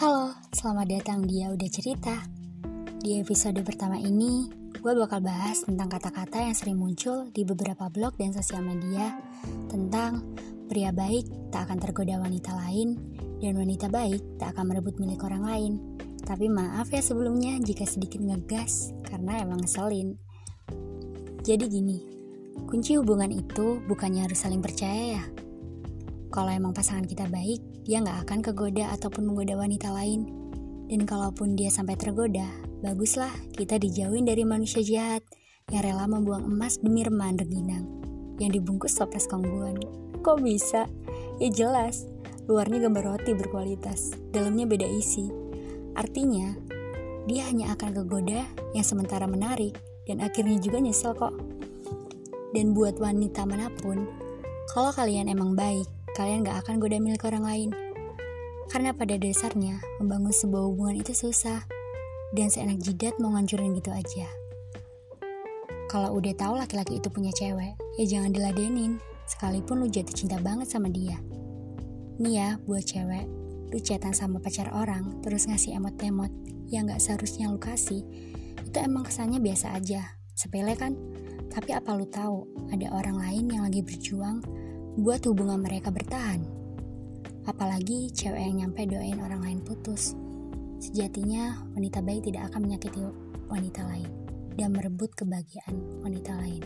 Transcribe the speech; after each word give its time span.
Halo, 0.00 0.32
selamat 0.56 0.86
datang 0.96 1.28
di 1.28 1.44
Udah 1.44 1.68
Cerita. 1.68 2.24
Di 3.04 3.20
episode 3.20 3.60
pertama 3.60 4.00
ini, 4.00 4.48
gue 4.80 4.92
bakal 4.96 5.20
bahas 5.20 5.60
tentang 5.60 5.92
kata-kata 5.92 6.40
yang 6.40 6.56
sering 6.56 6.80
muncul 6.80 7.28
di 7.36 7.44
beberapa 7.44 7.92
blog 7.92 8.16
dan 8.16 8.32
sosial 8.32 8.64
media 8.64 9.20
tentang 9.68 10.24
pria 10.72 10.88
baik 10.88 11.52
tak 11.52 11.68
akan 11.68 11.84
tergoda 11.84 12.16
wanita 12.16 12.48
lain 12.64 12.96
dan 13.44 13.60
wanita 13.60 13.92
baik 13.92 14.40
tak 14.40 14.56
akan 14.56 14.72
merebut 14.72 14.96
milik 14.96 15.20
orang 15.20 15.44
lain. 15.44 15.72
Tapi 16.24 16.48
maaf 16.48 16.88
ya 16.88 17.04
sebelumnya 17.04 17.60
jika 17.60 17.84
sedikit 17.84 18.24
ngegas 18.24 18.96
karena 19.04 19.44
emang 19.44 19.60
ngeselin. 19.60 20.16
Jadi 21.44 21.68
gini, 21.68 21.98
kunci 22.64 22.96
hubungan 22.96 23.28
itu 23.28 23.84
bukannya 23.84 24.24
harus 24.24 24.48
saling 24.48 24.64
percaya 24.64 25.20
ya, 25.20 25.24
kalau 26.30 26.50
emang 26.54 26.70
pasangan 26.70 27.10
kita 27.10 27.26
baik, 27.26 27.58
dia 27.82 27.98
nggak 27.98 28.26
akan 28.26 28.38
kegoda 28.40 28.94
ataupun 28.94 29.26
menggoda 29.26 29.58
wanita 29.58 29.90
lain. 29.90 30.30
Dan 30.86 31.02
kalaupun 31.06 31.58
dia 31.58 31.70
sampai 31.70 31.98
tergoda, 31.98 32.46
baguslah 32.82 33.30
kita 33.54 33.78
dijauhin 33.82 34.26
dari 34.26 34.46
manusia 34.46 34.82
jahat 34.82 35.22
yang 35.70 35.82
rela 35.86 36.06
membuang 36.06 36.46
emas 36.46 36.78
demi 36.78 37.02
remahan 37.06 37.38
rengginang 37.38 37.86
yang 38.38 38.50
dibungkus 38.50 38.94
toples 38.94 39.26
kongguan. 39.26 39.78
Kok 40.22 40.38
bisa? 40.42 40.86
Ya 41.38 41.48
jelas, 41.50 42.06
luarnya 42.46 42.86
gambar 42.86 43.14
roti 43.14 43.34
berkualitas, 43.34 44.14
dalamnya 44.34 44.66
beda 44.66 44.86
isi. 44.86 45.30
Artinya, 45.94 46.54
dia 47.28 47.46
hanya 47.46 47.74
akan 47.76 47.90
kegoda 48.02 48.46
yang 48.72 48.86
sementara 48.86 49.26
menarik 49.28 49.76
dan 50.08 50.24
akhirnya 50.24 50.58
juga 50.62 50.78
nyesel 50.78 51.12
kok. 51.14 51.34
Dan 52.50 52.74
buat 52.74 52.98
wanita 52.98 53.46
mana 53.46 53.70
pun, 53.70 54.10
kalau 54.74 54.90
kalian 54.90 55.30
emang 55.30 55.54
baik, 55.54 55.86
kalian 56.20 56.44
gak 56.44 56.68
akan 56.68 56.76
goda 56.76 57.00
milik 57.00 57.24
orang 57.24 57.48
lain. 57.48 57.70
Karena 58.68 58.92
pada 58.92 59.16
dasarnya, 59.16 59.80
membangun 60.04 60.36
sebuah 60.36 60.68
hubungan 60.68 61.00
itu 61.00 61.16
susah, 61.16 61.64
dan 62.36 62.52
seenak 62.52 62.76
jidat 62.84 63.16
mau 63.16 63.32
ngancurin 63.32 63.72
gitu 63.72 63.88
aja. 63.88 64.28
Kalau 65.88 66.20
udah 66.20 66.36
tahu 66.36 66.60
laki-laki 66.60 67.00
itu 67.00 67.08
punya 67.08 67.32
cewek, 67.32 67.72
ya 67.96 68.04
jangan 68.04 68.36
diladenin, 68.36 69.00
sekalipun 69.24 69.80
lu 69.80 69.88
jatuh 69.88 70.12
cinta 70.12 70.36
banget 70.44 70.68
sama 70.68 70.92
dia. 70.92 71.16
Nih 72.20 72.36
ya, 72.36 72.60
buat 72.68 72.84
cewek, 72.84 73.24
lu 73.72 73.80
chatan 73.80 74.12
sama 74.12 74.44
pacar 74.44 74.68
orang, 74.76 75.24
terus 75.24 75.48
ngasih 75.48 75.80
emot-emot 75.80 76.30
yang 76.68 76.84
gak 76.84 77.00
seharusnya 77.00 77.48
lu 77.48 77.56
kasih, 77.56 78.04
itu 78.60 78.76
emang 78.76 79.08
kesannya 79.08 79.40
biasa 79.40 79.72
aja, 79.72 80.20
sepele 80.36 80.76
kan? 80.76 80.94
Tapi 81.48 81.72
apa 81.74 81.96
lu 81.96 82.04
tahu, 82.06 82.44
ada 82.70 82.92
orang 82.92 83.18
lain 83.18 83.50
yang 83.50 83.66
lagi 83.66 83.80
berjuang 83.82 84.44
buat 84.98 85.22
hubungan 85.28 85.62
mereka 85.62 85.94
bertahan. 85.94 86.42
Apalagi 87.46 88.10
cewek 88.10 88.40
yang 88.40 88.66
nyampe 88.66 88.86
doain 88.86 89.18
orang 89.22 89.42
lain 89.42 89.60
putus. 89.62 90.14
Sejatinya, 90.80 91.60
wanita 91.76 92.00
baik 92.00 92.26
tidak 92.26 92.50
akan 92.50 92.66
menyakiti 92.66 93.02
wanita 93.50 93.84
lain 93.86 94.10
dan 94.56 94.72
merebut 94.74 95.12
kebahagiaan 95.14 95.76
wanita 96.02 96.32
lain. 96.40 96.62